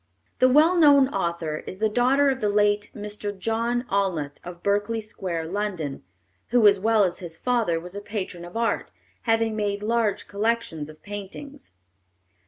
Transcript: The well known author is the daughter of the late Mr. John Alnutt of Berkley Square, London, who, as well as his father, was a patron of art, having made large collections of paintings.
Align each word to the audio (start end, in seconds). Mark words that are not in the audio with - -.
The 0.39 0.49
well 0.49 0.75
known 0.75 1.09
author 1.09 1.57
is 1.67 1.77
the 1.77 1.87
daughter 1.87 2.31
of 2.31 2.41
the 2.41 2.49
late 2.49 2.89
Mr. 2.95 3.37
John 3.37 3.85
Alnutt 3.87 4.39
of 4.43 4.63
Berkley 4.63 4.99
Square, 4.99 5.45
London, 5.51 6.01
who, 6.47 6.65
as 6.67 6.79
well 6.79 7.03
as 7.03 7.19
his 7.19 7.37
father, 7.37 7.79
was 7.79 7.93
a 7.93 8.01
patron 8.01 8.43
of 8.43 8.57
art, 8.57 8.89
having 9.29 9.55
made 9.55 9.83
large 9.83 10.27
collections 10.27 10.89
of 10.89 11.03
paintings. 11.03 11.73